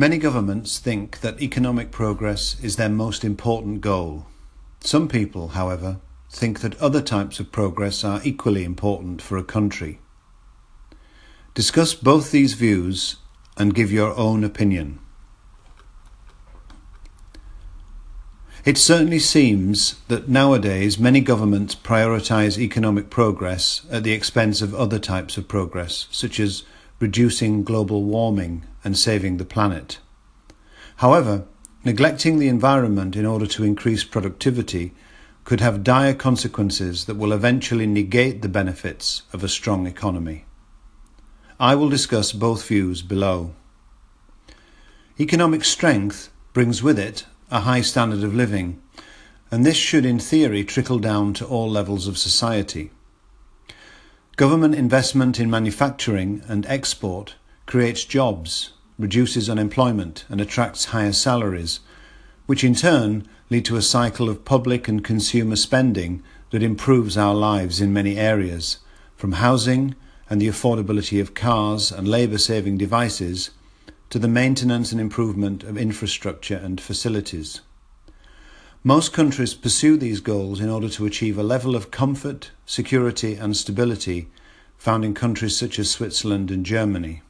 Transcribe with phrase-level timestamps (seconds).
[0.00, 4.24] Many governments think that economic progress is their most important goal.
[4.80, 6.00] Some people, however,
[6.30, 9.98] think that other types of progress are equally important for a country.
[11.52, 13.16] Discuss both these views
[13.58, 15.00] and give your own opinion.
[18.64, 24.98] It certainly seems that nowadays many governments prioritise economic progress at the expense of other
[24.98, 26.62] types of progress, such as
[27.00, 29.98] reducing global warming and saving the planet.
[30.96, 31.44] However,
[31.84, 34.92] neglecting the environment in order to increase productivity
[35.44, 40.44] could have dire consequences that will eventually negate the benefits of a strong economy.
[41.58, 43.54] I will discuss both views below.
[45.18, 48.80] Economic strength brings with it a high standard of living,
[49.50, 52.90] and this should in theory trickle down to all levels of society.
[54.36, 57.34] Government investment in manufacturing and export
[57.70, 61.78] creates jobs, reduces unemployment, and attracts higher salaries,
[62.46, 67.32] which in turn lead to a cycle of public and consumer spending that improves our
[67.32, 68.78] lives in many areas,
[69.14, 69.94] from housing
[70.28, 73.50] and the affordability of cars and labour saving devices
[74.08, 77.60] to the maintenance and improvement of infrastructure and facilities.
[78.82, 83.56] Most countries pursue these goals in order to achieve a level of comfort, security, and
[83.56, 84.26] stability
[84.76, 87.22] found in countries such as Switzerland and Germany.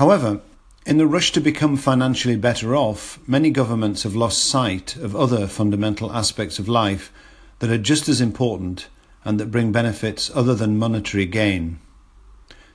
[0.00, 0.40] However,
[0.86, 5.46] in the rush to become financially better off, many governments have lost sight of other
[5.46, 7.12] fundamental aspects of life
[7.58, 8.88] that are just as important
[9.26, 11.80] and that bring benefits other than monetary gain.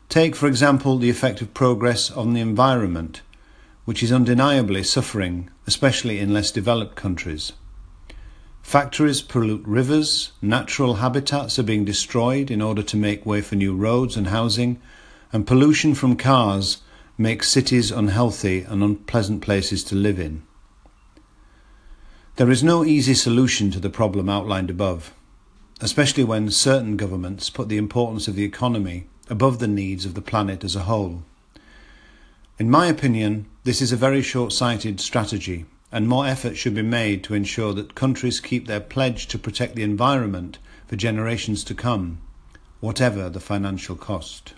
[0.08, 3.23] Take, for example, the effect of progress on the environment,
[3.86, 7.53] which is undeniably suffering, especially in less developed countries.
[8.62, 13.76] Factories pollute rivers, natural habitats are being destroyed in order to make way for new
[13.76, 14.80] roads and housing,
[15.34, 16.84] and pollution from cars
[17.17, 20.44] makes cities unhealthy and unpleasant places to live in.
[22.35, 25.13] There is no easy solution to the problem outlined above,
[25.79, 30.22] especially when certain governments put the importance of the economy above the needs of the
[30.22, 31.23] planet as a whole.
[32.59, 36.81] In my opinion, this is a very short sighted strategy, and more effort should be
[36.81, 40.57] made to ensure that countries keep their pledge to protect the environment
[40.88, 42.19] for generations to come,
[42.81, 44.53] whatever the financial cost.